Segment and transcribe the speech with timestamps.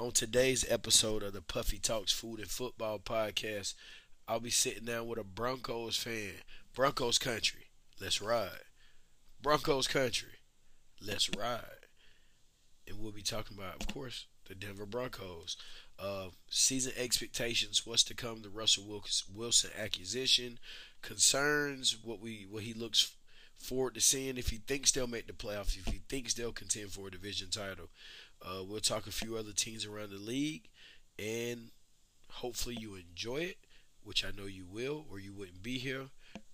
[0.00, 3.74] On today's episode of the Puffy Talks Food and Football podcast,
[4.28, 6.34] I'll be sitting down with a Broncos fan.
[6.72, 8.62] Broncos country, let's ride.
[9.42, 10.38] Broncos country,
[11.04, 11.88] let's ride.
[12.86, 15.56] And we'll be talking about, of course, the Denver Broncos.
[15.98, 19.02] Uh, season expectations, what's to come, the Russell
[19.34, 20.60] Wilson acquisition,
[21.02, 23.16] concerns, what we what he looks
[23.58, 26.92] forward to seeing if he thinks they'll make the playoffs, if he thinks they'll contend
[26.92, 27.88] for a division title.
[28.42, 30.68] Uh, we'll talk a few other teams around the league,
[31.18, 31.70] and
[32.30, 33.58] hopefully you enjoy it,
[34.02, 36.06] which I know you will, or you wouldn't be here.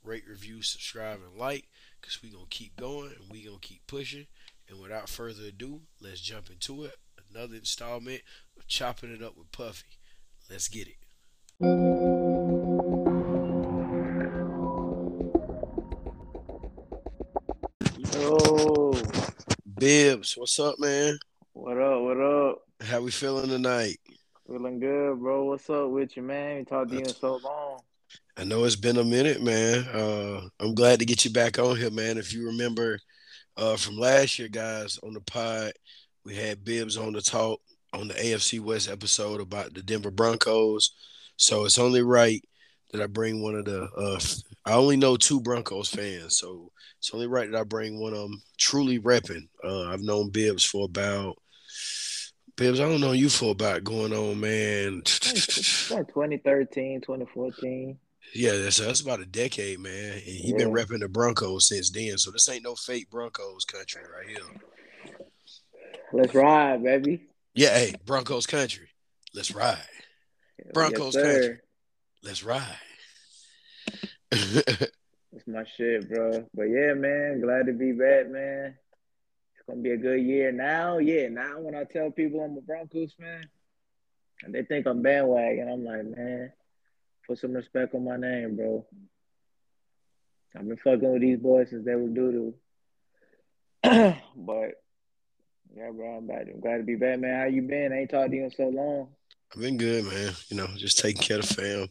[0.02, 1.68] Rate, review, subscribe, and like,
[2.00, 4.26] because we're going to keep going and we're going to keep pushing.
[4.68, 6.96] And without further ado, let's jump into it.
[7.34, 8.22] Another installment
[8.56, 9.98] of Chopping It Up with Puffy.
[10.50, 10.96] Let's get it.
[18.16, 18.94] Oh,
[19.78, 21.18] Bibs, what's up, man?
[21.64, 22.02] What up?
[22.02, 22.58] What up?
[22.82, 23.96] How we feeling tonight?
[24.46, 25.44] Feeling good, bro.
[25.44, 26.58] What's up with you, man?
[26.58, 27.80] We talked to you in so long.
[28.36, 29.88] I know it's been a minute, man.
[29.88, 32.18] Uh, I'm glad to get you back on here, man.
[32.18, 32.98] If you remember
[33.56, 35.72] uh, from last year, guys, on the pod,
[36.26, 37.62] we had Bibs on the talk
[37.94, 40.90] on the AFC West episode about the Denver Broncos.
[41.38, 42.44] So it's only right
[42.92, 43.84] that I bring one of the.
[43.84, 44.20] Uh,
[44.66, 48.18] I only know two Broncos fans, so it's only right that I bring one of
[48.18, 49.48] them truly repping.
[49.64, 51.38] Uh, I've known Bibs for about.
[52.56, 55.02] Bibs, I don't know you for about going on, man.
[55.04, 57.98] It's 2013, 2014.
[58.32, 60.12] Yeah, that's, that's about a decade, man.
[60.12, 60.82] And he been Yeah.
[60.82, 62.16] repping the Broncos since then.
[62.18, 65.14] So this ain't no fake Broncos country right here.
[66.12, 67.26] Let's ride, baby.
[67.54, 68.88] Yeah, hey, Broncos country.
[69.34, 69.78] Let's ride.
[70.72, 71.58] Broncos yes, country.
[72.22, 72.78] Let's ride.
[74.30, 76.48] That's my shit, bro.
[76.54, 78.76] But yeah, man, glad to be back, man.
[79.66, 80.98] It's gonna be a good year now.
[80.98, 83.48] Yeah, now when I tell people I'm a Broncos fan,
[84.42, 86.52] and they think I'm bandwagon, I'm like, man,
[87.26, 88.84] put some respect on my name, bro.
[90.54, 92.54] I've been fucking with these boys since they were doo
[93.82, 93.84] doo.
[94.36, 94.82] but
[95.74, 96.46] yeah, bro, I'm back.
[96.52, 97.40] I'm glad to be back, man.
[97.40, 97.94] How you been?
[97.94, 99.08] I ain't talked to you in so long.
[99.54, 100.32] I've been good, man.
[100.48, 101.88] You know, just taking care of the fam.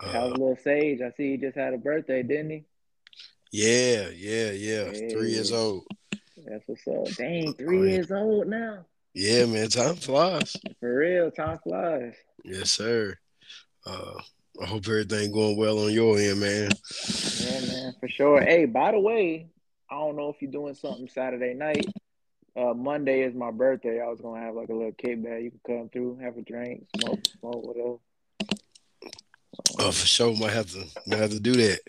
[0.00, 1.00] How's Uh, little Sage?
[1.00, 2.64] I see he just had a birthday, didn't he?
[3.50, 4.84] yeah, yeah, yeah.
[5.10, 5.84] Three years old.
[6.46, 7.16] That's what's up.
[7.16, 7.90] Dang, three Oh, yeah.
[7.92, 8.84] years old now.
[9.14, 9.68] Yeah, man.
[9.68, 10.56] Time flies.
[10.80, 12.14] For real, time flies.
[12.44, 13.16] Yes, sir.
[13.86, 14.14] Uh,
[14.62, 16.70] I hope everything going well on your end, man.
[17.40, 18.40] Yeah, man, for sure.
[18.42, 19.48] Hey, by the way,
[19.90, 21.86] I don't know if you're doing something Saturday night.
[22.56, 24.00] Uh, Monday is my birthday.
[24.00, 25.42] I was gonna have like a little kickback.
[25.44, 27.96] You can come through, have a drink, smoke, smoke, whatever.
[29.78, 30.36] Oh, for sure.
[30.36, 31.80] Might have to, might have to do that.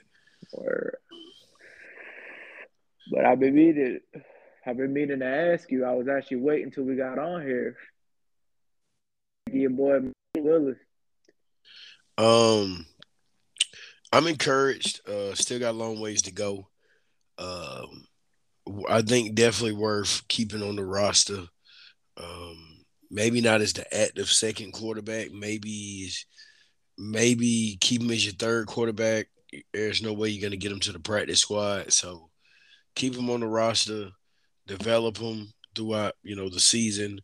[3.11, 3.99] But I've been meaning,
[4.65, 5.85] I've been meaning to ask you.
[5.85, 7.77] I was actually waiting until we got on here.
[9.51, 10.77] Your boy Willis.
[12.17, 12.85] Um,
[14.11, 15.07] I'm encouraged.
[15.07, 16.67] Uh, still got a long ways to go.
[17.37, 18.05] Um,
[18.87, 21.45] I think definitely worth keeping on the roster.
[22.17, 25.31] Um, maybe not as the active second quarterback.
[25.31, 26.09] Maybe,
[26.97, 29.27] maybe keep him as your third quarterback.
[29.73, 31.91] There's no way you're gonna get him to the practice squad.
[31.91, 32.29] So
[32.95, 34.11] keep him on the roster,
[34.77, 37.19] develop him throughout you know the season.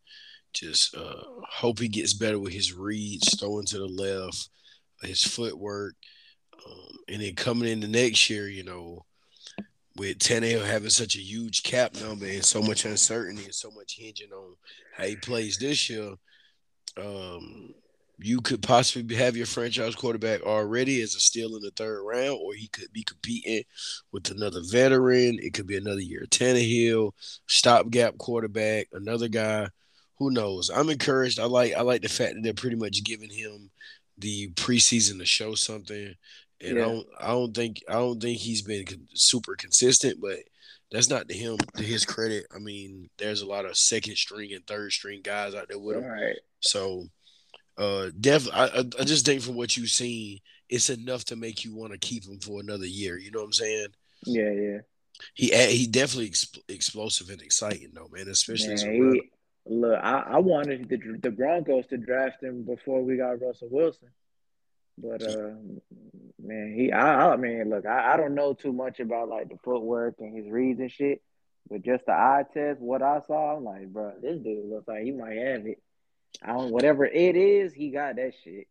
[0.53, 4.49] Just uh, hope he gets better with his reads, throwing to the left,
[5.03, 5.93] his footwork,
[6.65, 9.05] um, and then coming into next year, you know,
[9.97, 13.97] with Tannehill having such a huge cap number and so much uncertainty and so much
[13.97, 14.55] hinging on
[14.95, 16.13] how he plays this year,
[16.97, 17.73] um,
[18.19, 22.39] you could possibly have your franchise quarterback already as a steal in the third round,
[22.41, 23.63] or he could be competing
[24.11, 25.37] with another veteran.
[25.41, 27.11] It could be another year Tannehill,
[27.47, 29.69] stopgap quarterback, another guy.
[30.17, 30.69] Who knows?
[30.69, 31.39] I'm encouraged.
[31.39, 33.69] I like I like the fact that they're pretty much giving him
[34.17, 36.15] the preseason to show something.
[36.59, 36.83] And Yeah.
[36.83, 40.39] I don't I don't think I don't think he's been super consistent, but
[40.91, 42.45] that's not to him to his credit.
[42.55, 45.97] I mean, there's a lot of second string and third string guys out there with
[45.97, 46.05] him.
[46.05, 46.37] right.
[46.61, 47.07] So,
[47.77, 50.39] uh, definitely, I, I just think from what you've seen,
[50.69, 53.17] it's enough to make you want to keep him for another year.
[53.17, 53.87] You know what I'm saying?
[54.25, 54.77] Yeah, yeah.
[55.33, 58.27] He he definitely exp- explosive and exciting though, man.
[58.27, 59.31] Especially as a Man, he,
[59.65, 64.09] look, I, I wanted the the Broncos to draft him before we got Russell Wilson,
[64.97, 65.53] but uh,
[66.39, 69.57] man, he I, I mean, look, I, I don't know too much about like the
[69.63, 71.21] footwork and his reads and shit,
[71.69, 75.03] but just the eye test, what I saw, I'm like, bro, this dude looks like
[75.03, 75.81] he might have it.
[76.43, 78.67] I don't, whatever it is, he got that shit.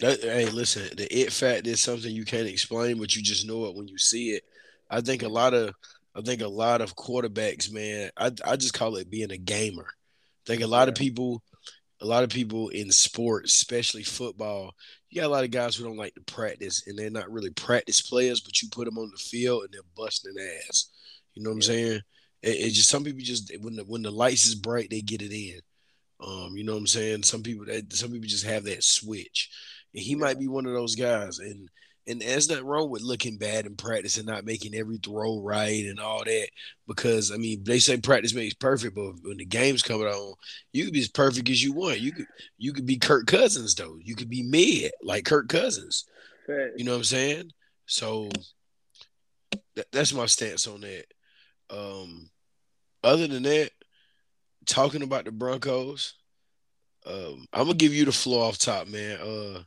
[0.00, 3.66] That, hey, listen, the it fact is something you can't explain, but you just know
[3.66, 4.42] it when you see it.
[4.90, 5.74] I think a lot of
[6.14, 9.86] I think a lot of quarterbacks, man, I I just call it being a gamer.
[9.86, 11.42] I think a lot of people,
[12.00, 14.74] a lot of people in sports, especially football,
[15.10, 17.50] you got a lot of guys who don't like to practice, and they're not really
[17.50, 20.34] practice players, but you put them on the field and they're busting
[20.68, 20.90] ass.
[21.34, 21.56] You know what yeah.
[21.56, 22.00] I'm saying?
[22.42, 25.22] It, it, just some people just when the when the lights is bright, they get
[25.22, 25.60] it in.
[26.26, 27.22] Um, you know what I'm saying?
[27.22, 29.50] Some people that some people just have that switch,
[29.92, 31.38] and he might be one of those guys.
[31.38, 31.68] And
[32.06, 35.84] and there's nothing wrong with looking bad in practice and not making every throw right
[35.86, 36.48] and all that.
[36.86, 40.34] Because I mean, they say practice makes perfect, but when the game's coming on,
[40.72, 42.00] you could be as perfect as you want.
[42.00, 42.26] You could
[42.58, 43.96] you could be Kirk Cousins though.
[44.00, 46.06] You could be mid like Kirk Cousins.
[46.48, 46.70] Right.
[46.76, 47.50] You know what I'm saying?
[47.86, 48.30] So
[49.74, 51.04] th- that's my stance on that.
[51.70, 52.30] Um,
[53.02, 53.70] other than that,
[54.66, 56.14] talking about the Broncos,
[57.06, 59.18] um, I'm gonna give you the floor off top, man.
[59.20, 59.62] Uh,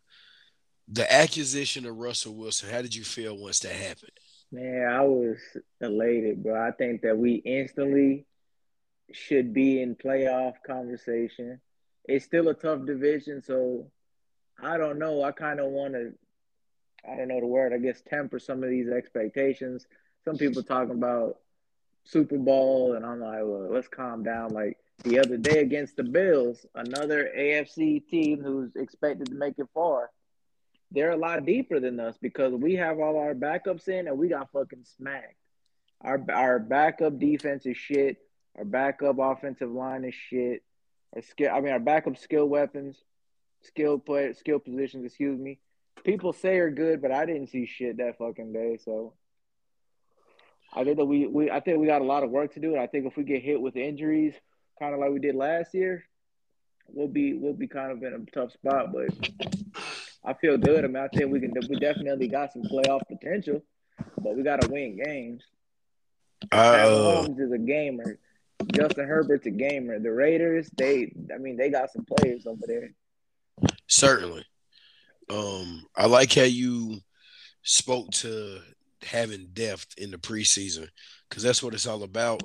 [0.87, 4.11] the acquisition of Russell Wilson, how did you feel once that happened?
[4.51, 5.37] Man, I was
[5.81, 6.59] elated, bro.
[6.59, 8.25] I think that we instantly
[9.11, 11.59] should be in playoff conversation.
[12.05, 13.91] It's still a tough division, so
[14.61, 15.23] I don't know.
[15.23, 16.13] I kind of want to,
[17.09, 19.85] I don't know the word, I guess temper some of these expectations.
[20.23, 21.37] Some people talking about
[22.05, 24.49] Super Bowl, and I'm like, well, let's calm down.
[24.53, 29.67] Like the other day against the Bills, another AFC team who's expected to make it
[29.73, 30.09] far
[30.91, 34.29] they're a lot deeper than us because we have all our backups in and we
[34.29, 35.35] got fucking smacked.
[36.01, 38.17] Our our backup defense is shit.
[38.57, 40.63] Our backup offensive line is shit.
[41.15, 42.97] Our skill, I mean, our backup skill weapons,
[43.63, 45.05] skill play, skill positions.
[45.05, 45.59] Excuse me.
[46.03, 48.77] People say are good, but I didn't see shit that fucking day.
[48.83, 49.13] So
[50.73, 52.73] I think that we, we I think we got a lot of work to do.
[52.73, 54.35] And I think if we get hit with injuries,
[54.79, 56.03] kind of like we did last year,
[56.87, 58.93] we'll be we'll be kind of in a tough spot.
[58.93, 59.09] But
[60.23, 60.83] I feel good.
[60.83, 61.53] I mean, I think we can.
[61.69, 63.63] We definitely got some playoff potential,
[64.17, 65.43] but we got to win games.
[66.51, 68.19] Uh, Holmes is a gamer.
[68.73, 69.99] Justin Herbert's a gamer.
[69.99, 72.91] The Raiders, they, I mean, they got some players over there.
[73.87, 74.45] Certainly.
[75.29, 76.99] Um, I like how you
[77.63, 78.59] spoke to
[79.03, 80.87] having depth in the preseason
[81.29, 82.43] because that's what it's all about.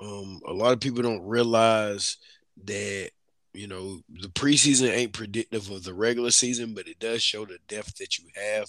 [0.00, 2.16] Um, a lot of people don't realize
[2.64, 3.10] that
[3.52, 7.58] you know, the preseason ain't predictive of the regular season, but it does show the
[7.68, 8.68] depth that you have.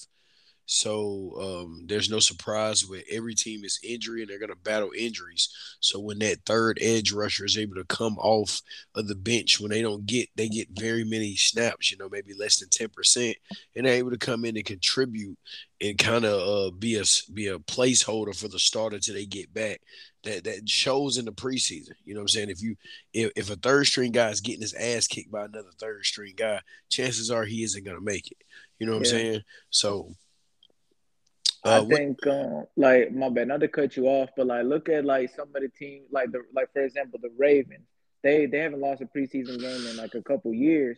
[0.65, 4.91] So um, there's no surprise where every team is injury and they're going to battle
[4.97, 5.49] injuries.
[5.79, 8.61] So when that third edge rusher is able to come off
[8.95, 12.33] of the bench, when they don't get, they get very many snaps, you know, maybe
[12.33, 13.35] less than 10%,
[13.75, 15.37] and they're able to come in and contribute
[15.81, 17.03] and kind of uh, be a
[17.33, 19.81] be a placeholder for the starter till they get back
[20.23, 21.93] that that shows in the preseason.
[22.05, 22.49] You know what I'm saying?
[22.49, 22.75] If you
[23.13, 26.33] if, if a third string guy is getting his ass kicked by another third string
[26.35, 28.37] guy, chances are he isn't gonna make it.
[28.79, 29.13] You know what yeah.
[29.13, 29.41] I'm saying?
[29.69, 30.15] So
[31.63, 34.89] uh, I think uh, like my bad, not to cut you off, but like look
[34.89, 37.87] at like some of the team, like the like for example the Ravens.
[38.23, 40.97] They they haven't lost a preseason game in like a couple years.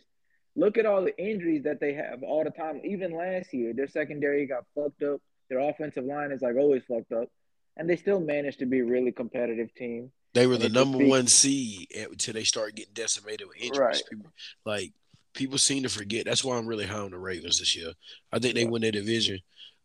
[0.56, 2.80] Look at all the injuries that they have all the time.
[2.84, 5.20] Even last year, their secondary got fucked up.
[5.50, 7.28] Their offensive line is like always fucked up
[7.76, 10.10] and they still managed to be a really competitive team.
[10.32, 11.08] They were the number be...
[11.08, 13.78] one seed until they started getting decimated with injuries.
[13.78, 14.02] Right.
[14.10, 14.32] People,
[14.64, 14.92] like
[15.32, 16.24] people seem to forget.
[16.24, 17.92] That's why I'm really high on the Ravens this year.
[18.32, 19.40] I think they win their division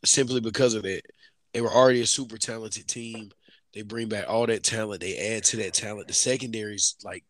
[0.05, 1.05] simply because of it.
[1.53, 3.31] They were already a super talented team.
[3.73, 5.01] They bring back all that talent.
[5.01, 6.07] They add to that talent.
[6.07, 7.23] The secondary's like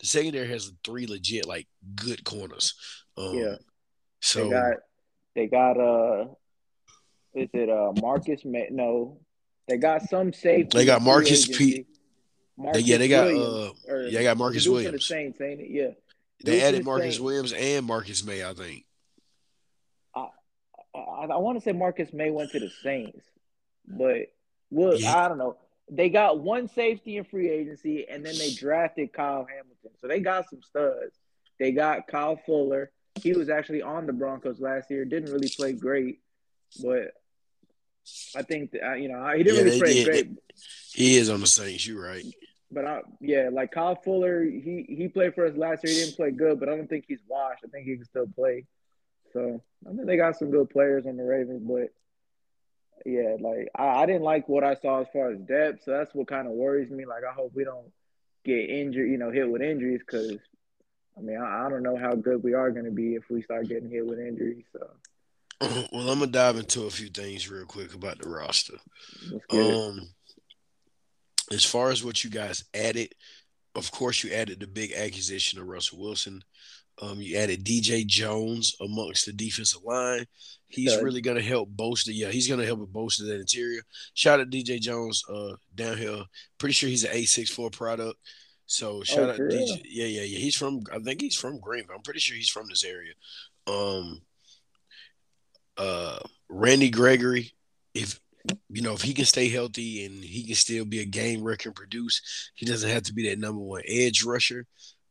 [0.00, 2.74] the secondary has three legit like good corners.
[3.16, 3.54] Um, yeah.
[4.20, 4.76] So they got
[5.34, 6.24] they got uh
[7.34, 9.20] is it uh Marcus Maye no
[9.68, 10.78] they got some safety.
[10.78, 11.86] They got Marcus Pete.
[12.56, 14.94] yeah, they got uh, yeah, they got Marcus Williams.
[14.94, 15.70] The Saints, ain't it?
[15.70, 15.90] Yeah.
[16.44, 17.20] They added Marcus Saints.
[17.20, 18.84] Williams and Marcus Maye, I think.
[20.96, 23.24] I I, want to say Marcus Maye went to the Saints,
[23.86, 24.32] but
[24.70, 25.24] well, yeah.
[25.24, 25.56] I don't know.
[25.90, 29.90] They got one safety in free agency, and then they drafted Kyle Hamilton.
[30.00, 31.14] So they got some studs.
[31.58, 32.90] They got Kyle Fuller.
[33.20, 35.04] He was actually on the Broncos last year.
[35.04, 36.20] Didn't really play great,
[36.82, 37.12] but
[38.34, 40.30] I think that, you know he didn't yeah, really play great.
[40.92, 41.86] He is on the Saints.
[41.86, 42.24] You're right.
[42.70, 45.92] But I, yeah, like Kyle Fuller, he he played for us last year.
[45.92, 47.62] He didn't play good, but I don't think he's washed.
[47.64, 48.64] I think he can still play.
[49.36, 51.92] So I mean, they got some good players on the Ravens, but
[53.04, 55.84] yeah, like I, I didn't like what I saw as far as depth.
[55.84, 57.04] So that's what kind of worries me.
[57.04, 57.92] Like I hope we don't
[58.44, 60.38] get injured, you know, hit with injuries, because
[61.18, 63.42] I mean I, I don't know how good we are going to be if we
[63.42, 64.64] start getting hit with injuries.
[64.72, 64.88] So
[65.92, 68.78] Well, I'm gonna dive into a few things real quick about the roster.
[69.50, 70.08] Um,
[71.52, 73.14] as far as what you guys added,
[73.74, 76.42] of course, you added the big acquisition of Russell Wilson.
[77.00, 80.24] Um, you added DJ Jones amongst the defensive line.
[80.68, 81.04] He's Good.
[81.04, 82.10] really gonna help bolster.
[82.10, 83.82] Yeah, he's gonna help bolster that interior.
[84.14, 86.22] Shout out DJ Jones uh, down here.
[86.58, 88.18] Pretty sure he's an eight six four product.
[88.66, 89.80] So shout oh, out DJ.
[89.84, 90.38] Yeah, yeah, yeah.
[90.38, 90.82] He's from.
[90.92, 91.96] I think he's from Greenville.
[91.96, 93.12] I'm pretty sure he's from this area.
[93.66, 94.22] Um.
[95.76, 97.52] Uh, Randy Gregory.
[97.94, 98.18] If
[98.70, 101.68] you know if he can stay healthy and he can still be a game wrecker
[101.68, 104.66] and produce, he doesn't have to be that number one edge rusher.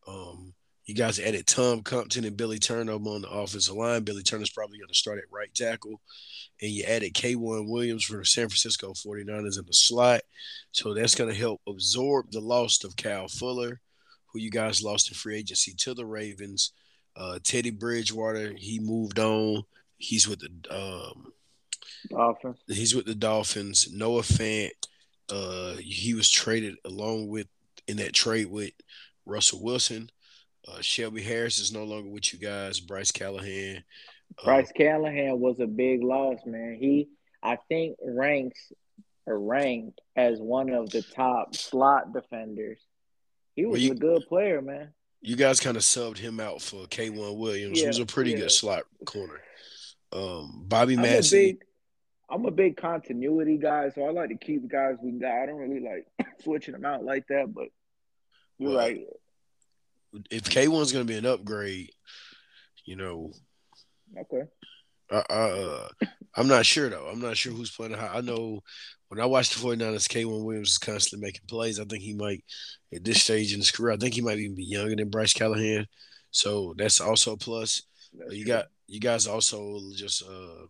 [0.07, 0.54] Um.
[0.85, 4.03] You guys added Tom Compton and Billy Turner on the offensive line.
[4.03, 5.99] Billy Turner's probably going to start at right tackle
[6.61, 10.21] and you added K'Waun Williams for the San Francisco 49ers in the slot.
[10.71, 13.81] So that's going to help absorb the loss of Kyle Fuller,
[14.27, 16.71] who you guys lost in free agency to the Ravens.
[17.15, 19.63] Uh, Teddy Bridgewater, he moved on.
[19.97, 21.31] He's with the um,
[22.09, 22.57] Dolphins.
[22.67, 23.91] He's with the Dolphins.
[23.91, 24.71] Noah Fant,
[25.29, 27.47] uh, he was traded along with
[27.87, 28.71] in that trade with
[29.25, 30.09] Russell Wilson.
[30.67, 32.79] Uh, Shelby Harris is no longer with you guys.
[32.79, 33.83] Bryce Callahan,
[34.43, 36.77] Bryce Callahan was a big loss, man.
[36.79, 37.09] He,
[37.41, 38.71] I think, ranks
[39.25, 42.79] or ranked as one of the top slot defenders.
[43.55, 44.93] He was well, you, a good player, man.
[45.21, 48.37] You guys kind of subbed him out for K'Waun Williams, yeah, who's a pretty yeah.
[48.37, 49.41] good slot corner.
[50.11, 51.59] Um, Bobby Massie.
[52.27, 55.43] I'm a big continuity guy, so I like to keep guys we got.
[55.43, 56.07] I don't really like
[56.43, 57.67] switching them out like that, but
[58.57, 59.05] you're well, right.
[60.31, 61.89] If K'Waun's going to be an upgrade,
[62.85, 63.31] you know,
[64.17, 64.43] Okay.
[65.11, 65.87] Uh, uh,
[66.35, 67.07] I'm not sure though.
[67.11, 67.95] I'm not sure who's playing.
[67.95, 68.61] I know
[69.09, 71.79] when I watched the 49ers, K'Waun Williams is constantly making plays.
[71.79, 72.43] I think he might,
[72.93, 75.33] at this stage in his career, I think he might even be younger than Bryce
[75.33, 75.85] Callahan.
[76.31, 77.83] So that's also a plus.
[78.29, 78.53] you true.
[78.53, 80.65] got you guys also just uh,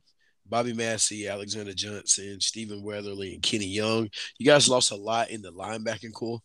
[0.46, 4.10] Bobby Massie, Alexander Johnson, Stephen Weatherly, and Kenny Young.
[4.38, 6.40] You guys lost a lot in the linebacking core.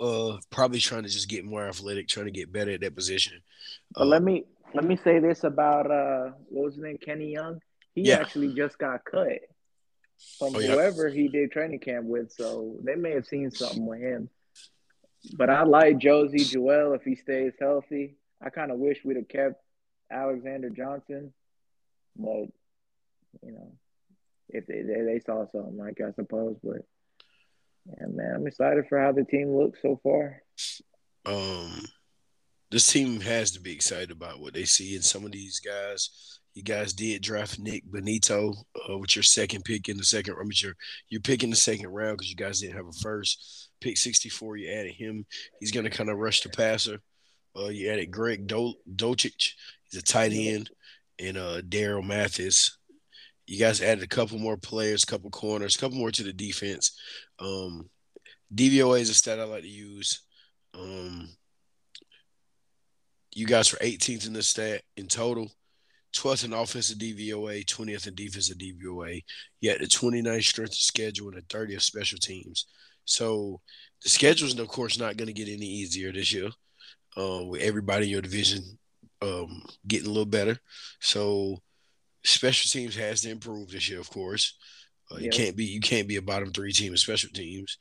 [0.00, 3.40] Uh, probably trying to just get more athletic, trying to get better at that position.
[3.94, 7.60] But let me let me say this about uh what was his name, Kenny Young.
[7.94, 8.16] He yeah.
[8.16, 9.40] actually just got cut
[10.38, 11.14] from oh, whoever yeah.
[11.14, 14.30] he did training camp with, so they may have seen something with him.
[15.34, 18.16] But I like Josey Jewell if he stays healthy.
[18.40, 19.62] I kind of wish we'd have kept
[20.10, 21.32] Alexander Johnson,
[22.16, 22.46] but
[23.42, 23.72] you know,
[24.48, 26.56] if they, they, they saw something like I suppose.
[26.62, 26.86] But
[27.86, 30.42] yeah, man, I'm excited for how the team looks so far.
[31.26, 31.82] Um,
[32.70, 36.38] this team has to be excited about what they see in some of these guys.
[36.54, 38.54] You guys did draft Nik Bonitto
[38.88, 40.34] uh, with your second pick in the second.
[40.34, 40.76] I mean, you're
[41.08, 43.96] you're picking the second round because you guys didn't have a first pick.
[43.96, 44.56] 64.
[44.56, 45.26] You added him.
[45.60, 47.00] He's going to kind of rush the passer.
[47.56, 49.52] Uh, you added Greg Do- Dulcich.
[49.90, 50.70] He's a tight end,
[51.18, 52.76] and uh, Daryl Mathis.
[53.50, 56.32] You guys added a couple more players, a couple corners, a couple more to the
[56.32, 56.96] defense.
[57.40, 57.90] Um,
[58.54, 60.20] DVOA is a stat I like to use.
[60.72, 61.28] Um,
[63.34, 65.50] you guys were 18th in the stat in total,
[66.14, 69.24] 12th in offensive DVOA, 20th in defensive DVOA.
[69.60, 72.66] Yet the 29th strength of schedule and the 30th special teams.
[73.04, 73.60] So
[74.04, 76.50] the schedule is, of course, not going to get any easier this year.
[77.16, 78.78] Um, with everybody in your division
[79.22, 80.56] um, getting a little better.
[81.00, 81.60] So
[82.24, 84.54] special teams has to improve this year, of course.
[85.10, 85.24] Uh, yep.
[85.24, 87.78] You can't be you can't be a bottom three team in special teams.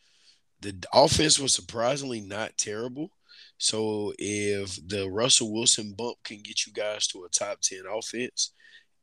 [0.61, 3.11] The offense was surprisingly not terrible.
[3.57, 8.53] So if the Russell Wilson bump can get you guys to a top 10 offense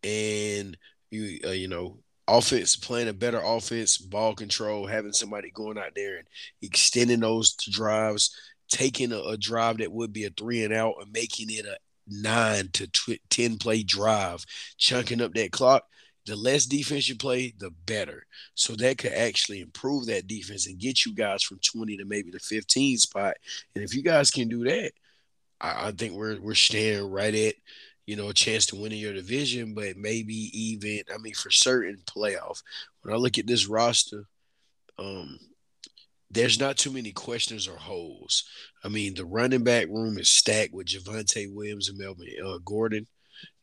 [0.02, 0.76] and
[1.11, 5.95] you uh, you know offense playing a better offense, ball control, having somebody going out
[5.95, 6.26] there and
[6.62, 8.37] extending those drives,
[8.69, 11.76] taking a, a drive that would be a three and out and making it a
[12.08, 14.44] nine to tw- 10 play drive,
[14.78, 15.84] chunking up that clock
[16.26, 18.26] the less defense you play, the better.
[18.54, 22.30] So that could actually improve that defense and get you guys from 20 to maybe
[22.30, 23.34] the 15 spot.
[23.75, 24.90] And if you guys can do that,
[25.60, 27.54] I, I think we're we're staying right at
[28.06, 31.50] you know a chance to win in your division, but maybe even I mean for
[31.50, 32.62] certain playoff.
[33.02, 34.25] When I look at this roster,
[34.98, 35.38] um,
[36.30, 38.45] there's not too many questions or holes.
[38.85, 43.06] I mean, the running back room is stacked with Javonte Williams and Melvin uh, Gordon.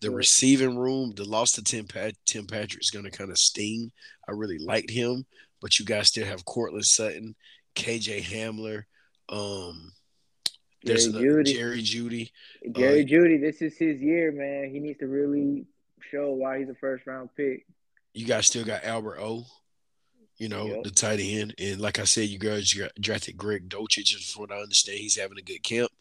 [0.01, 3.37] The receiving room, the loss to Tim, Pat- Tim Patrick is going to kind of
[3.37, 3.91] sting.
[4.27, 5.25] I really liked him,
[5.61, 7.35] but you guys still have Courtland Sutton,
[7.75, 8.83] KJ Hamler,
[9.29, 9.91] um,
[10.83, 11.53] there's Jerry Jeudy.
[11.53, 12.31] Jerry Jeudy.
[12.75, 14.69] Jerry uh, Jeudy, this is his year, man.
[14.71, 15.65] He needs to really
[16.11, 17.65] show why he's a first round pick.
[18.13, 19.45] You guys still got Albert O
[20.37, 20.83] you know, yep.
[20.83, 21.53] the tight end.
[21.59, 25.37] And like I said, you guys drafted Greg Dulcich, from what I understand, he's having
[25.37, 25.91] a good camp.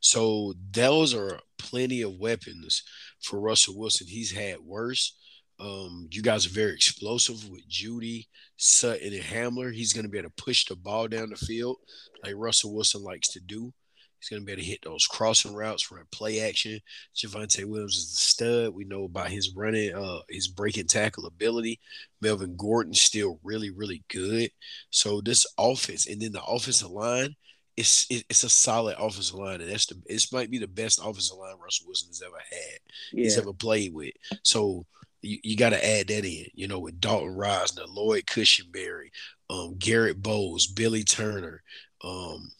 [0.00, 2.82] So those are plenty of weapons
[3.22, 4.06] for Russell Wilson.
[4.06, 5.16] He's had worse.
[5.58, 9.74] Um, you guys are very explosive with Jeudy, Sutton, and Hamler.
[9.74, 11.76] He's going to be able to push the ball down the field
[12.24, 13.72] like Russell Wilson likes to do.
[14.20, 16.78] He's going to be able to hit those crossing routes, run play action.
[17.16, 18.74] Javonte Williams is the stud.
[18.74, 21.80] We know about his running, uh, his breaking tackle ability.
[22.20, 24.50] Melvin Gordon still really, really good.
[24.90, 27.34] So this offense, and then the offensive line
[27.80, 31.38] it's it's a solid offensive line, and that's the this might be the best offensive
[31.38, 32.78] line Russell Wilson has ever had.
[33.12, 33.24] Yeah.
[33.24, 34.12] He's ever played with.
[34.42, 34.84] So
[35.22, 36.46] you, you got to add that in.
[36.54, 39.10] You know, with Dalton Risner, Lloyd Cushenberry,
[39.48, 41.62] um, Garrett Bolles, Billy Turner,
[42.04, 42.50] um,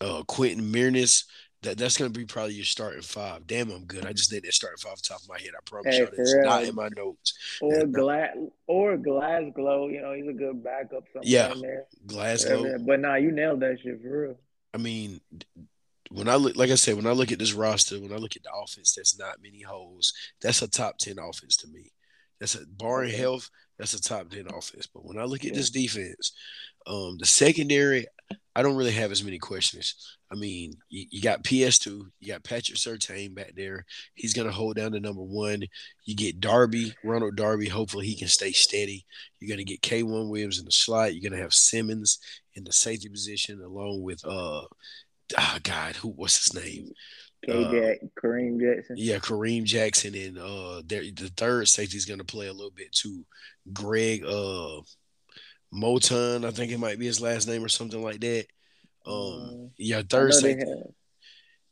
[0.00, 1.24] uh, Quentin Meinerz.
[1.62, 3.46] That, that's gonna be probably your starting five.
[3.48, 4.06] Damn, I'm good.
[4.06, 5.50] I just did that starting five off the top of my head.
[5.56, 7.34] I promise hey, you, it's not in my notes.
[7.60, 8.28] Or Glass
[8.68, 9.88] or Glasgow.
[9.88, 11.02] You know, he's a good backup.
[11.22, 11.86] Yeah, there.
[12.06, 12.78] Glasgow.
[12.78, 14.38] But nah, you nailed that shit for real.
[14.72, 15.20] I mean,
[16.10, 18.36] when I look, like I said, when I look at this roster, when I look
[18.36, 20.12] at the offense, there's not many holes.
[20.40, 21.90] That's a top ten offense to me.
[22.40, 23.50] That's a barring health.
[23.78, 24.86] That's a top ten offense.
[24.86, 25.56] But when I look at yeah.
[25.56, 26.32] this defense,
[26.86, 28.06] um, the secondary,
[28.58, 30.16] I don't really have as many questions.
[30.32, 33.84] I mean, you, you got PS2, you got Patrick Surtain back there.
[34.14, 35.62] He's gonna hold down the number one.
[36.06, 37.68] You get Darby, Ronald Darby.
[37.68, 39.06] Hopefully, he can stay steady.
[39.38, 41.14] You're gonna get K'Waun Williams in the slot.
[41.14, 42.18] You're gonna have Simmons
[42.54, 44.62] in the safety position, along with uh,
[45.38, 46.90] oh God, who what's his name?
[47.46, 47.52] K.
[47.52, 48.96] Uh, Jack, Kareem Jackson.
[48.98, 52.90] Yeah, Kareem Jackson, and uh, the third safety is going to play a little bit
[52.90, 53.24] too.
[53.72, 54.80] Greg uh,
[55.72, 58.46] Moton, I think it might be his last name or something like that.
[59.06, 60.64] Um, uh, yeah, safety.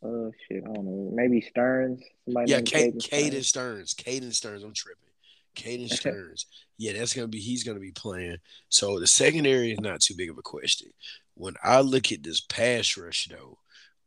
[0.02, 1.10] Oh shit, I don't know.
[1.14, 2.02] Maybe Sterns.
[2.26, 3.48] yeah, Caden Sterns.
[3.48, 3.94] Sterns.
[3.94, 4.62] Caden Sterns.
[4.62, 5.02] I'm tripping.
[5.56, 6.46] Caden Sterns.
[6.78, 7.40] yeah, that's gonna be.
[7.40, 8.36] He's gonna be playing.
[8.68, 10.88] So the secondary is not too big of a question.
[11.34, 13.58] When I look at this pass rush, though,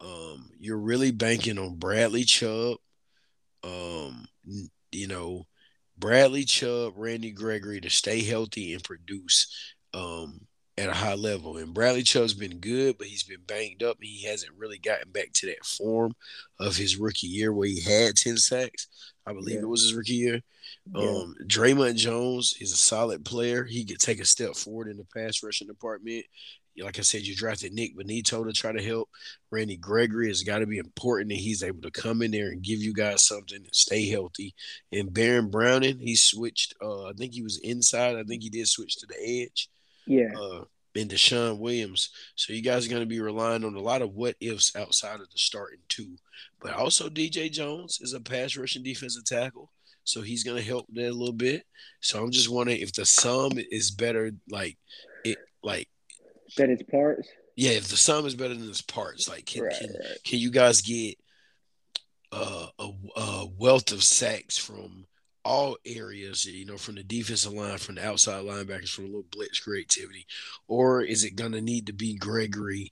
[0.02, 2.78] um, you're really banking on Bradley Chubb.
[3.64, 4.28] Um,
[4.92, 5.46] you know,
[5.98, 10.42] Bradley Chubb, Randy Gregory to stay healthy and produce um,
[10.78, 11.58] at a high level.
[11.58, 13.98] And Bradley Chubb's been good, but he's been banged up.
[14.02, 16.14] He hasn't really gotten back to that form
[16.60, 18.88] of his rookie year where he had 10 sacks.
[19.26, 19.62] I believe yeah.
[19.62, 20.42] it was his rookie year.
[20.94, 21.02] Yeah.
[21.02, 23.64] Um, Dre'Mont Jones is a solid player.
[23.64, 26.26] He could take a step forward in the pass rushing department
[26.84, 29.10] like I said, you drafted Nik Bonitto to try to help.
[29.52, 32.62] Randy Gregory has got to be important that he's able to come in there and
[32.62, 34.54] give you guys something and stay healthy.
[34.92, 36.76] And Baron Browning, he switched.
[36.82, 38.18] Uh, I think he was inside.
[38.18, 39.70] I think he did switch to the edge.
[40.10, 40.34] Yeah.
[40.36, 40.64] Uh,
[40.96, 42.10] and DeShawn Williams.
[42.36, 45.22] So you guys are going to be relying on a lot of what ifs outside
[45.22, 46.16] of the starting two.
[46.60, 49.72] But also DJ Jones is a pass rushing defensive tackle.
[50.04, 51.64] So he's going to help that a little bit.
[52.02, 54.78] So I'm just wondering if the sum is better, like
[55.24, 55.88] it, like
[56.58, 57.28] than its parts.
[57.56, 60.24] Yeah, if the sum is better than its parts, like can right, can, right.
[60.26, 61.16] can you guys get
[62.32, 65.06] uh, a, a wealth of sacks from
[65.46, 69.26] all areas, you know, from the defensive line, from the outside linebackers, from a little
[69.32, 70.26] blitz creativity,
[70.68, 72.92] or is it going to need to be Gregory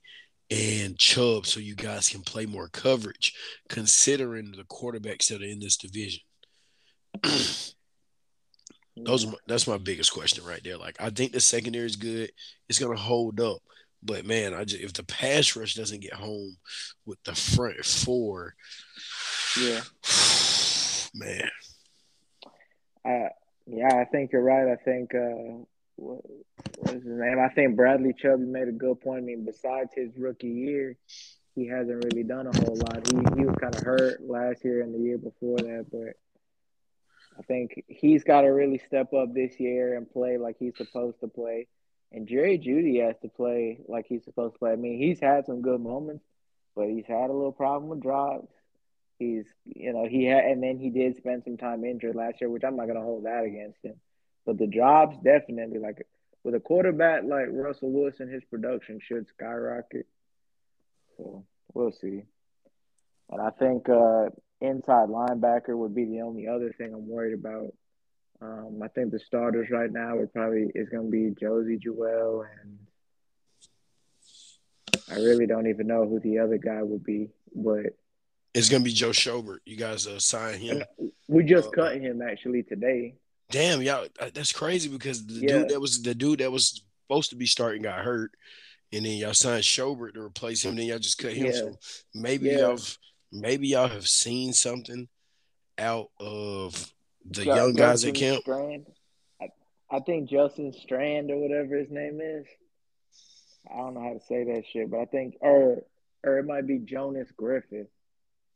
[0.50, 3.34] and Chubb so you guys can play more coverage,
[3.68, 6.22] considering the quarterbacks that are in this division?
[9.04, 10.76] Those are my, that's my biggest question right there.
[10.76, 12.30] Like I think the secondary is good.
[12.68, 13.58] It's gonna hold up.
[14.02, 16.56] But man, I just if the pass rush doesn't get home
[17.06, 18.54] with the front four,
[19.60, 19.80] yeah,
[21.14, 21.48] man.
[23.08, 23.28] Uh,
[23.66, 24.68] yeah, I think you're right.
[24.68, 25.64] I think uh,
[25.96, 26.20] what,
[26.78, 27.38] what is his name?
[27.38, 29.22] I think Bradley Chubb made a good point.
[29.22, 30.96] I mean, besides his rookie year,
[31.54, 33.06] he hasn't really done a whole lot.
[33.08, 36.14] He he was kind of hurt last year and the year before that, but
[37.38, 41.20] I think he's got to really step up this year and play like he's supposed
[41.20, 41.66] to play.
[42.12, 44.72] And Jerry Jeudy has to play like he's supposed to play.
[44.72, 46.24] I mean, he's had some good moments,
[46.74, 48.52] but he's had a little problem with drops.
[49.18, 52.48] He's, you know, he had, and then he did spend some time injured last year,
[52.48, 53.96] which I'm not going to hold that against him.
[54.46, 56.06] But the drops definitely, like
[56.44, 60.06] with a quarterback like Russell Wilson, his production should skyrocket.
[61.16, 62.22] So we'll see.
[63.30, 67.74] And I think uh, inside linebacker would be the only other thing I'm worried about.
[68.40, 72.46] Um, I think the starters right now are probably is going to be Josey Jewell,
[72.62, 72.78] and
[75.10, 77.96] I really don't even know who the other guy would be, but
[78.58, 79.58] it's going to be Joe Schobert.
[79.64, 80.82] You guys uh, sign him.
[81.30, 83.16] We just uh, cut him actually today.
[83.50, 85.58] Damn, y'all, uh, that's crazy because the yeah.
[85.58, 88.32] dude that was the dude that was supposed to be starting got hurt,
[88.94, 90.74] and then y'all signed Schobert to replace him.
[90.74, 91.44] Then y'all just cut him.
[91.44, 91.52] Yeah.
[91.52, 91.78] So
[92.14, 92.60] maybe yeah.
[92.60, 92.78] y'all
[93.30, 95.06] maybe y'all have seen something
[95.76, 96.92] out of
[97.30, 98.40] the young guys at camp.
[98.40, 98.86] Strand.
[99.40, 99.48] I,
[99.90, 102.46] I think Justin Strand or whatever his name is.
[103.70, 105.82] I don't know how to say that shit, but I think or
[106.24, 107.88] or it might be Jonas Griffith.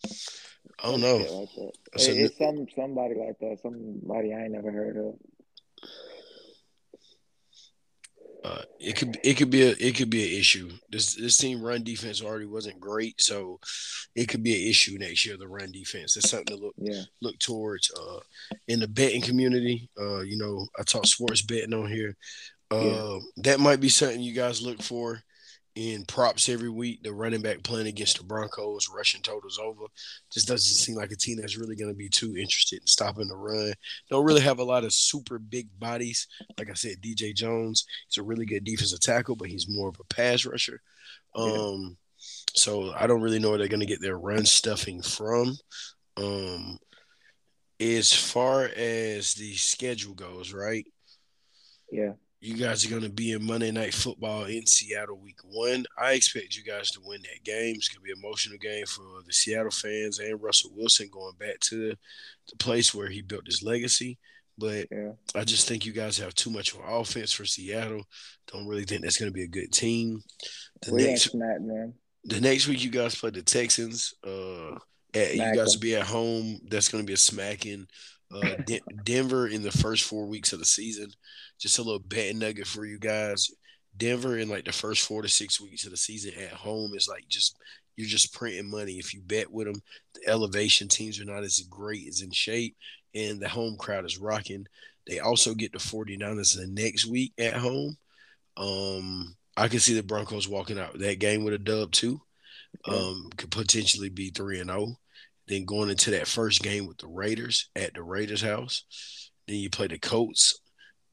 [0.04, 1.16] I don't know.
[1.16, 3.58] Like it, it's some somebody like that.
[3.62, 5.14] Somebody I ain't never heard of.
[8.44, 10.68] Uh, it could it could be a it could be an issue.
[10.90, 13.60] This this team run defense already wasn't great, so
[14.16, 15.36] it could be an issue next year.
[15.36, 16.16] The run defense.
[16.16, 17.02] It's something to look yeah.
[17.20, 17.92] look towards.
[17.92, 18.18] Uh,
[18.66, 22.16] in the betting community, uh, you know, I talk sports betting on here.
[22.72, 23.18] Uh, yeah.
[23.36, 25.22] that might be something you guys look for
[25.74, 27.02] in props every week.
[27.02, 29.85] The running back playing against the Broncos, rushing totals over.
[30.30, 33.28] Just doesn't seem like a team that's really going to be too interested in stopping
[33.28, 33.72] the run.
[34.11, 36.26] Don't really have a lot of super big bodies.
[36.58, 40.00] Like I said, DJ Jones, he's a really good defensive tackle, but he's more of
[40.00, 40.80] a pass rusher.
[41.35, 41.96] Um,
[42.54, 45.56] so I don't really know where they're going to get their run stuffing from.
[46.16, 46.78] Um,
[47.80, 50.87] as far as the schedule goes, right?
[51.90, 55.87] Yeah you guys are going to be in Monday Night Football in Seattle week one.
[55.96, 57.76] I expect you guys to win that game.
[57.76, 61.37] It's going to be an emotional game for the Seattle fans and Russell Wilson going
[61.38, 64.18] back to the place where he built his legacy.
[64.59, 65.12] But yeah.
[65.37, 68.02] I just think you guys have too much of an offense for Seattle.
[68.52, 70.20] Don't really think that's going to be a good team.
[70.85, 71.94] The we next, man.
[72.24, 74.14] The next week, you guys play the Texans.
[74.26, 74.78] Uh,
[75.14, 76.59] at, you guys will be at home.
[76.68, 77.87] That's going to be a smacking.
[78.32, 81.10] Uh, De- Denver in the first four weeks of the season.
[81.58, 83.50] Just a little betting nugget for you guys.
[83.96, 87.08] Denver in like the first four to six weeks of the season at home is
[87.08, 87.56] like just
[87.96, 88.92] you're just printing money.
[88.94, 89.82] If you bet with them,
[90.14, 92.74] the elevation teams are not as great as in shape,
[93.14, 94.66] and the home crowd is rocking.
[95.06, 97.96] They also get the 49ers the next week at home.
[98.56, 102.20] Um, I can see the Broncos walking out that game with a dub too.
[102.86, 104.96] Um, could potentially be three and zero.
[105.48, 109.31] Then going into that first game with the Raiders at the Raiders house.
[109.48, 110.61] Then you play the Colts.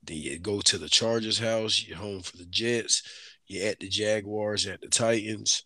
[0.04, 1.84] Then you go to the Chargers house.
[1.84, 3.04] You're home for the Jets.
[3.48, 5.64] You're at the Jaguars, at the Titans.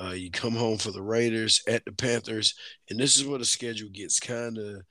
[0.00, 2.54] Uh, you come home for the Raiders, at the Panthers.
[2.90, 4.82] And this is where the schedule gets kind of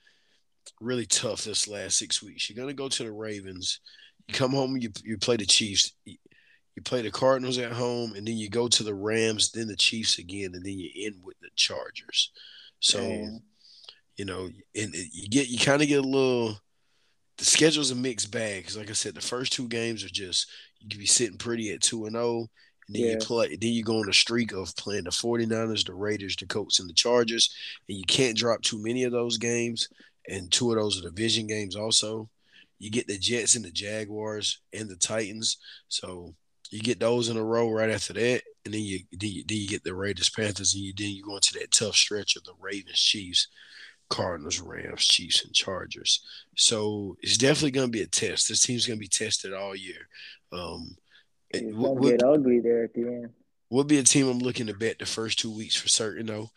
[0.80, 2.48] really tough this last six weeks.
[2.48, 3.80] You're going to go to the Ravens.
[4.28, 5.92] You come home, you, you play the Chiefs.
[6.04, 9.76] You play the Cardinals at home, and then you go to the Rams, then the
[9.76, 12.32] Chiefs again, and then you end with the Chargers.
[12.80, 13.40] So, Damn.
[14.16, 16.58] you know, and you get you kind of get a little.
[17.36, 20.48] The schedule's a mixed bag because, like I said, the first two games are just
[20.80, 22.48] you could be sitting pretty at two and zero, oh,
[22.86, 23.10] and then yeah.
[23.12, 23.48] you play.
[23.48, 26.88] Then you go on a streak of playing the 49ers, the Raiders, the Colts, and
[26.88, 27.54] the Chargers,
[27.88, 29.88] and you can't drop too many of those games.
[30.28, 31.76] And two of those are division games.
[31.76, 32.28] Also,
[32.78, 35.58] you get the Jets and the Jaguars and the Titans.
[35.88, 36.34] So
[36.70, 39.58] you get those in a row right after that, and then you then you, then
[39.58, 42.44] you get the Raiders, Panthers, and you then you go into that tough stretch of
[42.44, 43.48] the Ravens, Chiefs,
[44.08, 46.24] Cardinals, Rams, Chiefs, and Chargers.
[46.56, 48.48] So it's definitely going to be a test.
[48.48, 50.08] This team's going to be tested all year.
[50.52, 50.96] Um,
[51.50, 53.30] it's going to get ugly there at the end.
[53.70, 56.50] Will be a team I'm looking to bet the first two weeks for certain, though.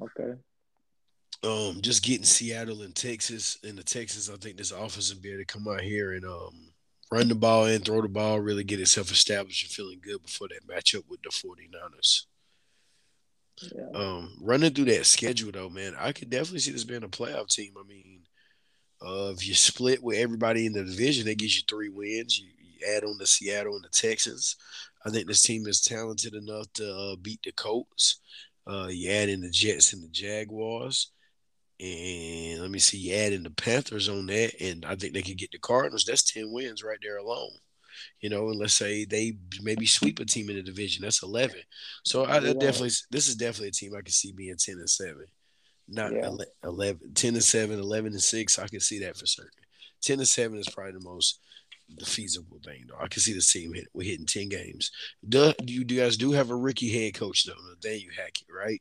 [0.00, 0.38] Okay.
[1.44, 5.30] Um, just getting Seattle and Texas and the Texas, I think this offense will be
[5.30, 6.71] able to come out here and um
[7.12, 10.48] run the ball and throw the ball, really get itself established and feeling good before
[10.48, 12.22] that matchup with the 49ers.
[13.74, 13.90] Yeah.
[13.94, 17.48] Um, running through that schedule though, man, I could definitely see this being a playoff
[17.48, 17.74] team.
[17.78, 18.22] I mean,
[19.02, 22.38] uh, if you split with everybody in the division, that gives you three wins.
[22.38, 24.56] You, you add on the Seattle and the Texans.
[25.04, 28.20] I think this team is talented enough to uh, beat the Colts.
[28.66, 31.10] Uh, you add in the Jets and the Jaguars.
[31.80, 35.50] And let me see, adding the Panthers on that, and I think they could get
[35.50, 36.04] the Cardinals.
[36.04, 37.50] That's 10 wins right there alone.
[38.20, 41.02] You know, and let's say they maybe sweep a team in the division.
[41.02, 41.56] That's 11.
[42.04, 44.88] So I, I definitely, this is definitely a team I can see being 10 and
[44.88, 45.24] 7.
[45.88, 46.30] Not yeah.
[46.64, 48.58] 11, 10 and 7, 11 and 6.
[48.58, 49.50] I can see that for certain.
[50.02, 51.40] 10 and 7 is probably the most
[51.98, 52.96] the feasible thing, though.
[52.98, 54.90] I can see the team hit, we're hitting 10 games.
[55.28, 58.80] Do, you, you guys do have a rookie head coach, though, Nathaniel Hackett, right?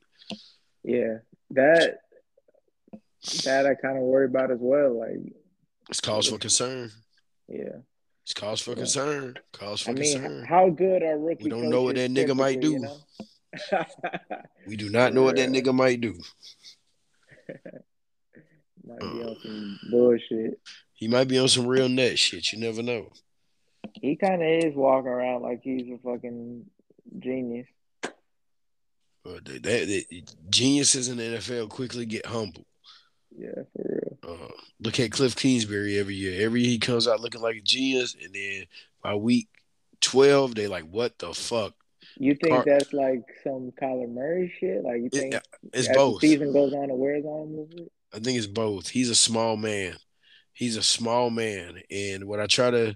[0.84, 1.18] Yeah.
[1.52, 2.00] That
[3.44, 5.00] that I kind of worry about as well.
[5.00, 5.34] Like
[5.90, 6.92] it's cause for concern.
[7.48, 7.80] Yeah.
[8.24, 8.78] It's cause for yeah.
[8.78, 9.38] concern.
[9.54, 10.46] Cause for I mean, concern.
[10.46, 11.46] How good are rookie?
[11.46, 12.72] We don't know what that nigga might do.
[12.72, 12.98] You know?
[14.68, 16.20] we do not know what that nigga might do.
[18.84, 20.60] might be on uh, some bullshit.
[20.94, 22.52] He might be on some real net shit.
[22.54, 23.08] You never know.
[23.94, 26.66] He kind of is walking around like he's a fucking
[27.20, 27.68] genius.
[29.24, 30.06] But that, that,
[30.50, 32.66] geniuses in the NFL quickly get humble.
[33.42, 34.36] Yeah, for real.
[34.36, 36.46] Uh, look at Cliff Kingsbury every year.
[36.46, 38.66] Every year he comes out looking like a genius, and then
[39.02, 39.48] by week
[40.00, 41.74] twelve, they like, what the fuck?
[42.18, 44.84] You think Car- that's like some Kyler Murray shit?
[44.84, 46.22] Like you think it, it's both.
[46.22, 47.68] season goes on and wears on?
[48.14, 48.90] I think it's both.
[48.90, 49.96] He's a small man.
[50.54, 52.96] He's a small man, and what I try to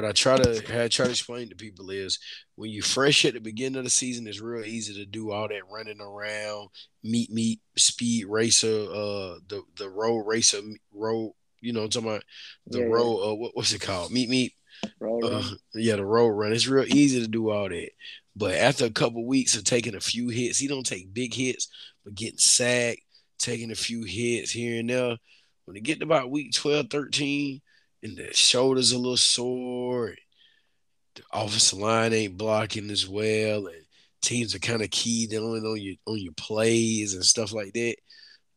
[0.00, 2.18] what I try to I try to explain to people is
[2.56, 5.48] when you fresh at the beginning of the season, it's real easy to do all
[5.48, 6.68] that running around,
[7.04, 10.60] meet meet speed racer, uh the the road racer
[10.94, 12.24] road, you know, I'm talking about
[12.66, 14.10] the yeah, road uh what, what's it called?
[14.10, 14.54] Meet meet.
[15.02, 15.42] Uh,
[15.74, 16.52] yeah, the road run.
[16.52, 17.90] It's real easy to do all that.
[18.34, 21.68] But after a couple weeks of taking a few hits, he don't take big hits,
[22.02, 23.02] but getting sacked,
[23.38, 25.18] taking a few hits here and there.
[25.66, 27.60] When they get to about week 12, 13,
[28.02, 30.14] and the shoulders a little sore,
[31.14, 33.82] the offensive line ain't blocking as well, and
[34.22, 37.96] teams are kind of keyed on on your on your plays and stuff like that.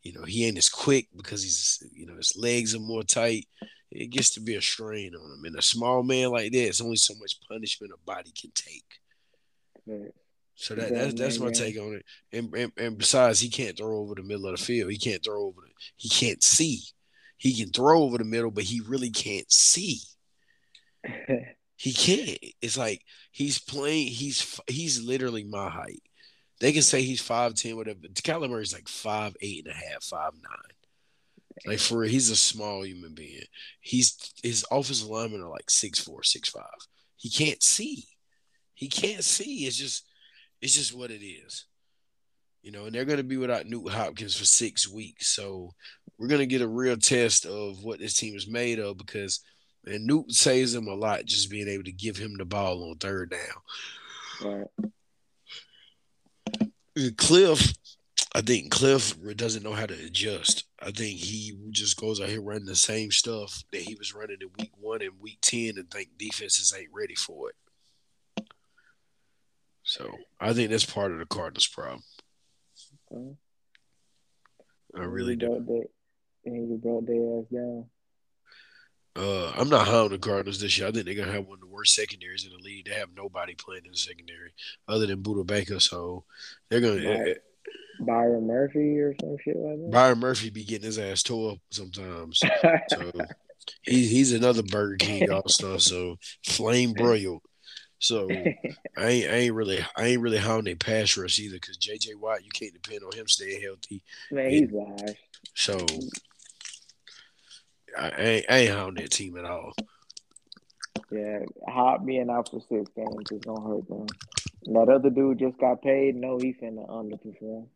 [0.01, 3.47] You know, he ain't as quick because he's you know his legs are more tight.
[3.91, 5.45] It gets to be a strain on him.
[5.45, 8.85] And a small man like that, it's only so much punishment a body can take.
[9.85, 10.11] Right.
[10.55, 12.05] So that, that's that's my take on it.
[12.31, 14.91] And, and, and besides, he can't throw over the middle of the field.
[14.91, 15.67] He can't throw over the.
[15.97, 16.81] He can't see.
[17.43, 19.99] He can throw over the middle, but he really can't see.
[21.75, 22.39] he can't.
[22.61, 23.01] It's like
[23.31, 24.07] he's playing.
[24.07, 26.01] He's he's literally my height.
[26.61, 27.99] They can say he's five ten, whatever.
[27.99, 31.65] Kyler Murray's like five eight and a half, five nine.
[31.67, 33.43] Like for he's a small human being.
[33.81, 36.63] He's his offensive linemen are like six four, six five.
[37.17, 38.05] He can't see.
[38.73, 39.65] He can't see.
[39.65, 40.07] It's just
[40.61, 41.65] it's just what it is.
[42.61, 45.27] You know, and they're gonna be without Nuk Hopkins for six weeks.
[45.27, 45.73] So
[46.23, 49.41] we're gonna get a real test of what this team is made of because
[49.85, 52.95] and Nuk saves him a lot just being able to give him the ball on
[52.95, 54.69] third down.
[56.95, 57.17] Right.
[57.17, 57.73] Cliff,
[58.33, 60.63] I think Cliff doesn't know how to adjust.
[60.81, 64.37] I think he just goes out here running the same stuff that he was running
[64.39, 67.55] in week one and week 10 and think defenses ain't ready for it.
[69.83, 70.09] So
[70.39, 72.01] I think that's part of the Cardinals' problem.
[73.11, 73.35] Okay.
[74.95, 75.89] I really do.
[76.45, 77.85] And you brought their ass down.
[79.15, 80.87] Uh, I'm not high on the Cardinals this year.
[80.87, 82.85] I think they're gonna have one of the worst secondaries in the league.
[82.85, 84.53] They have nobody playing in the secondary
[84.87, 86.23] other than Budda Baker, so
[86.69, 87.03] they're gonna.
[87.03, 87.35] Byron,
[87.99, 89.91] Byron Murphy or some shit like that.
[89.91, 92.41] Byron Murphy be getting his ass tore up sometimes.
[92.89, 93.11] so
[93.83, 95.79] he's he's another Burger King all star.
[95.79, 97.41] So flame broiled.
[97.99, 98.27] So
[98.97, 101.77] I ain't, I ain't really I ain't really high on their pass rush either because
[101.77, 104.03] JJ Watt you can't depend on him staying healthy.
[104.31, 105.17] Man, he's washed.
[105.55, 105.77] So
[107.97, 109.73] I ain't, I ain't on that team at all.
[111.11, 114.07] Yeah, Hop being out for six games is gonna hurt them.
[114.65, 116.15] And that other dude just got paid.
[116.15, 117.67] No, he finna underperform.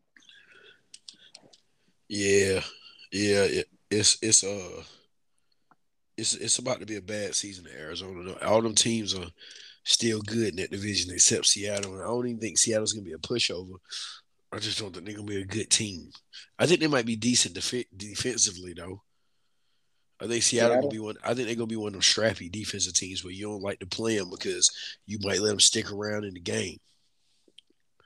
[2.08, 2.60] Yeah,
[3.12, 4.82] yeah, it, it's it's uh,
[6.16, 8.34] it's it's about to be a bad season in Arizona.
[8.42, 9.26] All them teams are
[9.84, 11.94] still good in that division except Seattle.
[11.94, 13.76] And I don't even think Seattle's gonna be a pushover.
[14.52, 16.10] I just don't think they're gonna be a good team.
[16.58, 19.02] I think they might be decent def- defensively though.
[20.20, 20.82] I think Seattle, Seattle?
[20.82, 21.16] gonna be one.
[21.22, 23.78] I think they're gonna be one of those strappy defensive teams where you don't like
[23.80, 24.70] to play them because
[25.06, 26.78] you might let them stick around in the game.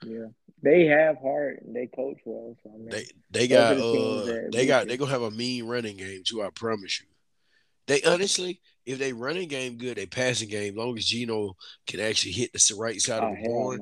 [0.05, 0.27] Yeah,
[0.63, 2.57] they have heart and they coach well.
[2.63, 5.97] So I mean, they they got uh they got they gonna have a mean running
[5.97, 6.43] game too.
[6.43, 7.07] I promise you.
[7.87, 10.77] They honestly, if they running game good, they passing game.
[10.77, 13.81] Long as Geno can actually hit the right side oh, of the board,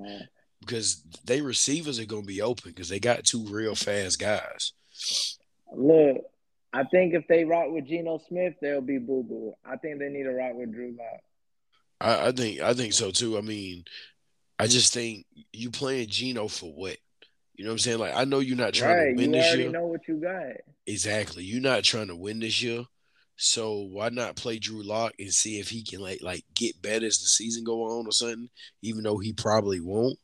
[0.60, 4.72] because they receivers are gonna be open because they got two real fast guys.
[5.72, 6.24] Look,
[6.72, 9.54] I think if they rock with Geno Smith, they'll be boo boo.
[9.64, 11.20] I think they need to rock with Drew Lock.
[12.00, 13.36] I, I, think I think so too.
[13.36, 13.84] I mean,
[14.58, 16.96] I just think you playing Geno for what?
[17.56, 17.98] You know what I'm saying?
[17.98, 19.66] Like I know you're not trying right, to win you this year.
[19.66, 20.56] You know what you got.
[20.86, 21.44] Exactly.
[21.44, 22.84] You're not trying to win this year.
[23.36, 27.06] So why not play Drew Lock and see if he can like like get better
[27.06, 28.48] as the season go on or something?
[28.82, 30.18] Even though he probably won't,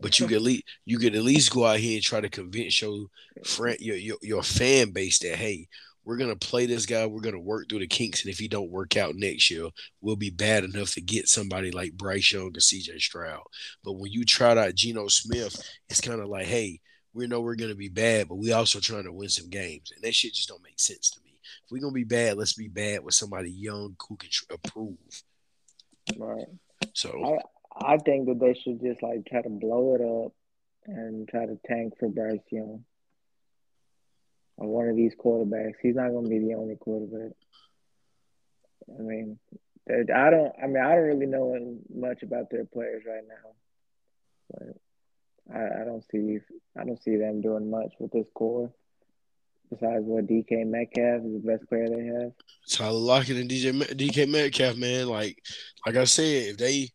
[0.00, 2.28] but you could at least you could at least go out here and try to
[2.28, 3.06] convince your
[3.44, 5.68] friend your your, your fan base that hey,
[6.04, 7.06] we're gonna play this guy.
[7.06, 9.68] We're gonna work through the kinks, and if he don't work out next year,
[10.00, 12.98] we'll be bad enough to get somebody like Bryce Young or C.J.
[12.98, 13.42] Stroud.
[13.84, 15.56] But when you try out Geno Smith,
[15.88, 16.80] it's kind of like, hey,
[17.14, 20.02] we know we're gonna be bad, but we also trying to win some games, and
[20.02, 21.38] that shit just don't make sense to me.
[21.64, 24.96] If we're gonna be bad, let's be bad with somebody young who can approve.
[26.16, 26.46] Right.
[26.94, 27.38] So
[27.78, 30.32] I, I think that they should just like try to blow it up
[30.86, 32.84] and try to tank for Bryce Young
[34.58, 35.74] on one of these quarterbacks.
[35.82, 37.32] He's not going to be the only quarterback.
[38.88, 39.38] I mean,
[39.88, 40.52] I don't.
[40.62, 43.50] I mean, I don't really know much about their players right now,
[44.50, 46.38] but I, I don't see.
[46.78, 48.72] I don't see them doing much with this core.
[49.70, 52.32] Besides what DK Metcalf is the best player they have.
[52.68, 55.08] Tyler Lockett and DJ DK Metcalf, man.
[55.08, 55.42] Like,
[55.86, 56.90] like I said, if they,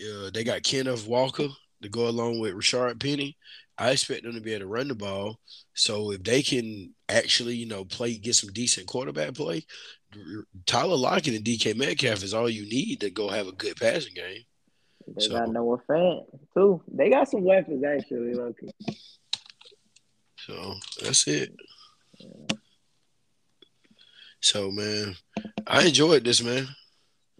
[0.00, 1.48] uh, they got Kenneth Walker
[1.82, 3.36] to go along with Rashaad Penny.
[3.78, 5.38] I expect them to be able to run the ball.
[5.74, 9.64] So if they can actually, you know, play, get some decent quarterback play,
[10.64, 14.14] Tyler Lockett and DK Metcalf is all you need to go have a good passing
[14.14, 14.42] game.
[15.06, 16.82] They so, got Noah Fant too.
[16.88, 18.70] They got some weapons actually, Loki.
[20.38, 21.54] So that's it.
[22.18, 22.56] Yeah.
[24.40, 25.14] So man,
[25.66, 26.66] I enjoyed this, man.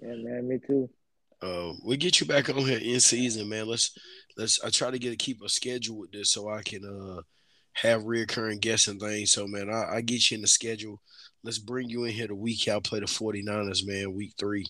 [0.00, 0.88] Yeah, man, me too.
[1.42, 3.66] Uh, we get you back on here in season, man.
[3.66, 3.96] Let's
[4.36, 4.62] let's.
[4.62, 7.22] I try to get to keep a schedule with this so I can uh
[7.74, 9.32] have reoccurring guests and things.
[9.32, 11.00] So man, I, I get you in the schedule.
[11.44, 14.66] Let's bring you in here the week y'all play the 49ers, man, week three.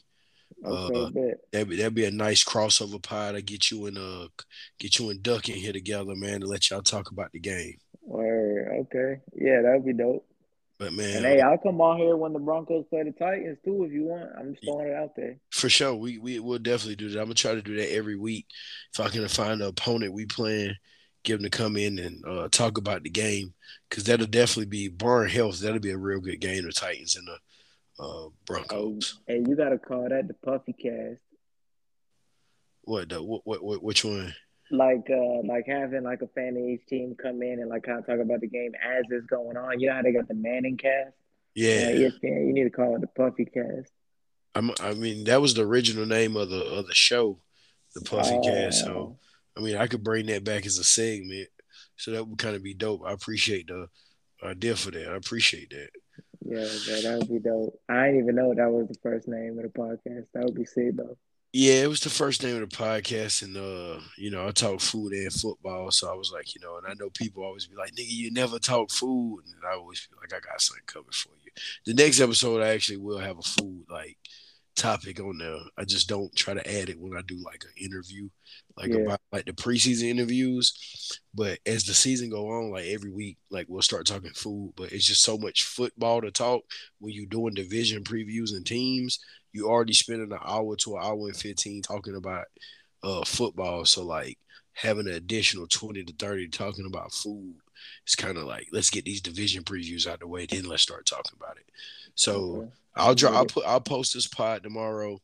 [0.65, 1.11] Okay, Uh,
[1.53, 3.35] that'd be, that'd be a nice crossover pod.
[3.35, 4.29] I get you and uh
[4.79, 7.77] get you and Duck in here together, man, to let y'all talk about the game.
[8.03, 10.27] Or okay, yeah, that'd be dope.
[10.79, 13.57] But And man, hey, uh, I'll come on here when the Broncos play the Titans
[13.65, 14.31] too, if you want.
[14.39, 15.39] I'm just throwing it out there.
[15.51, 17.19] for sure, we we will definitely do that.
[17.19, 18.47] I'm gonna try to do that every week.
[18.93, 20.75] If I can find an opponent we playing,
[21.25, 23.55] give them to come in and uh, talk about the game,
[23.89, 25.61] because that'll definitely be barring health.
[25.61, 26.65] That'll be a real good game.
[26.65, 27.39] The Titans and the
[28.05, 29.21] uh, Hey, Broncos.
[29.27, 31.21] hey, you gotta call that the Puffy Cast.
[32.83, 34.35] What the what, what what which one?
[34.71, 37.99] Like, uh, like having like a fan of each team come in and like kind
[38.01, 39.79] of talk about the game as it's going on.
[39.81, 41.15] You know how they got the Manning Cast?
[41.55, 42.47] Yeah, Uh, ESPN.
[42.49, 43.93] You need to call it the Puffy Cast.
[44.55, 47.39] I'm, I mean that was the original name of the of the show,
[47.95, 48.81] the Puffy Cast.
[48.85, 49.19] So Oh,
[49.57, 51.49] I mean I could bring that back as a segment.
[51.97, 53.03] So that would kind of be dope.
[53.07, 53.89] I appreciate the
[54.43, 55.09] idea for that.
[55.09, 55.89] I appreciate that.
[56.45, 57.79] yeah, bro, that would be dope.
[57.89, 60.27] I didn't even know that was the first name of the podcast.
[60.35, 61.17] That would be sick though.
[61.59, 64.81] Yeah, it was the first name of the podcast, and uh, you know, I talk
[64.81, 67.77] food and football, so I was like, you know, and I know people always be
[67.77, 71.09] like, "Nigga, you never talk food," and I always feel like I got something coming
[71.12, 71.51] for you.
[71.87, 74.19] The next episode, I actually will have a food like
[74.77, 75.59] topic on there.
[75.79, 78.29] I just don't try to add it when I do like an interview,
[78.77, 78.99] like Yeah.
[78.99, 80.73] about like the preseason interviews.
[81.35, 84.73] But as the season go on, like every week, like we'll start talking food.
[84.77, 86.62] But it's just so much football to talk
[86.99, 89.19] when you're doing division previews and teams.
[89.53, 92.47] You already spending an hour to an hour and fifteen talking about
[93.03, 93.85] uh football.
[93.85, 94.39] So like
[94.77, 97.55] having an additional twenty to thirty talking about food.
[98.05, 101.07] It's kind of like let's get these division previews out the way, then let's start
[101.07, 101.65] talking about it.
[102.15, 102.71] So Okay.
[102.97, 103.65] I'll draw I'll put.
[103.67, 105.21] I'll post this pod tomorrow.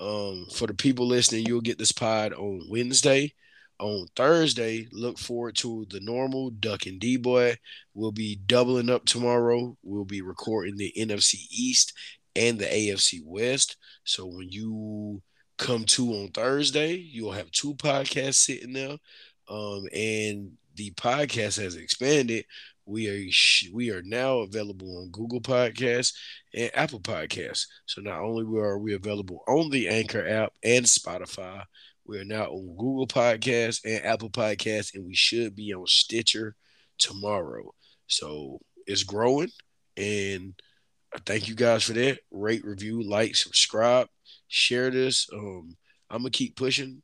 [0.00, 3.34] Um, for the people listening, you'll get this pod on Wednesday.
[3.78, 7.56] On Thursday, look forward to the normal Duck and D Boy.
[7.94, 9.76] We'll be doubling up tomorrow.
[9.82, 11.92] We'll be recording the NFC East
[12.36, 13.76] and the AFC West.
[14.04, 15.20] So when you
[15.62, 18.96] come to on Thursday, you'll have two podcasts sitting there.
[19.48, 22.44] Um, and the podcast has expanded.
[22.84, 26.14] We are we are now available on Google Podcasts
[26.52, 27.66] and Apple Podcasts.
[27.86, 31.62] So not only are we available on the Anchor app and Spotify,
[32.04, 36.56] we are now on Google Podcasts and Apple Podcasts, and we should be on Stitcher
[36.98, 37.72] tomorrow.
[38.08, 39.50] So it's growing,
[39.96, 40.54] and
[41.14, 42.18] I thank you guys for that.
[42.32, 44.08] Rate, review, like, subscribe,
[44.52, 45.28] share this.
[45.32, 45.76] Um,
[46.10, 47.02] I'm gonna keep pushing.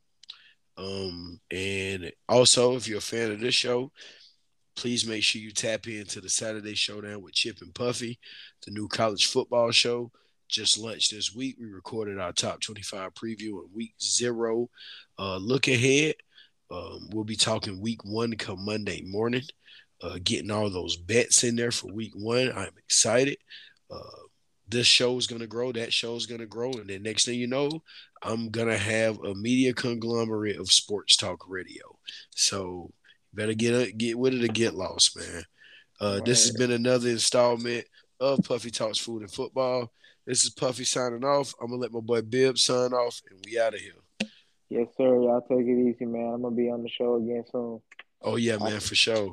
[0.77, 3.91] Um, and also, if you're a fan of this show,
[4.77, 8.19] please make sure you tap into the Saturday Showdown with Chip and Puffy,
[8.65, 10.13] the new college football show.
[10.49, 11.57] Just launched this week.
[11.59, 14.71] We recorded our top 25 preview in week zero.
[15.19, 16.15] Uh, look ahead.
[16.71, 19.43] Um, we'll be talking week one come Monday morning,
[20.03, 22.53] uh, getting all those bets in there for week one.
[22.55, 23.39] I'm excited.
[23.91, 24.28] Uh,
[24.69, 25.73] this show is going to grow.
[25.73, 26.73] That show is going to grow.
[26.73, 27.71] And then next thing you know,
[28.23, 31.99] I'm going to have a media conglomerate of sports talk radio.
[32.35, 32.93] So
[33.33, 35.43] better get get with it or get lost, man.
[36.01, 37.85] Uh, this has been another installment
[38.21, 39.93] of Puffy Talks Food and Football.
[40.27, 41.55] This is Puffy signing off.
[41.61, 43.95] I'm gonna let my boy Bib sign off, and we out of here.
[44.69, 45.07] Yes, sir.
[45.07, 46.35] Y'all take it easy, man.
[46.35, 47.81] I'm gonna be on the show again soon.
[48.21, 49.33] Oh yeah, man, for sure.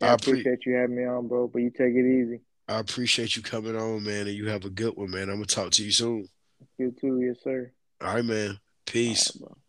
[0.00, 1.48] I, I, pre- appreciate you having me on, bro.
[1.48, 2.40] But you take it easy.
[2.68, 5.28] I appreciate you coming on, man, and you have a good one, man.
[5.28, 6.28] I'm gonna talk to you soon.
[6.78, 7.70] You too, yes, sir.
[8.00, 8.58] All right, man.
[8.86, 9.30] Peace.
[9.30, 9.65] All right, bro.